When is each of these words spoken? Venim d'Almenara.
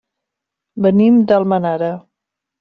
Venim 0.85 1.21
d'Almenara. 1.33 1.93